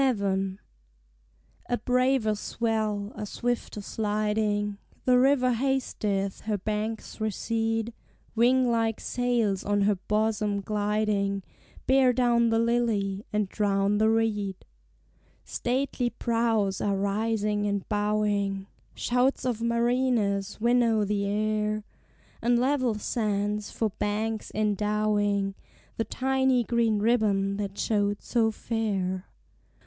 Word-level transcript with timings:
VII. 0.01 0.57
A 1.69 1.77
braver 1.85 2.33
swell, 2.33 3.11
a 3.13 3.23
swifter 3.27 3.81
sliding; 3.81 4.79
The 5.05 5.19
river 5.19 5.53
hasteth, 5.53 6.41
her 6.45 6.57
banks 6.57 7.21
recede; 7.21 7.93
Wing 8.33 8.71
like 8.71 8.99
sails 8.99 9.63
on 9.63 9.81
her 9.81 9.93
bosom 9.93 10.61
gliding 10.61 11.43
Bear 11.85 12.13
down 12.13 12.49
the 12.49 12.57
lily, 12.57 13.23
and 13.31 13.47
drown 13.47 13.99
the 13.99 14.09
reed. 14.09 14.65
Stately 15.45 16.09
prows 16.09 16.81
are 16.81 16.97
rising 16.97 17.67
and 17.67 17.87
bowing 17.87 18.65
(Shouts 18.95 19.45
of 19.45 19.61
mariners 19.61 20.59
winnow 20.59 21.05
the 21.05 21.27
air) 21.27 21.83
And 22.41 22.57
level 22.57 22.95
sands 22.95 23.69
for 23.69 23.91
banks 23.99 24.51
endowing 24.55 25.53
The 25.97 26.05
tiny 26.05 26.63
green 26.63 26.97
ribbon 26.97 27.57
that 27.57 27.77
showed 27.77 28.23
so 28.23 28.49
fair. 28.49 29.25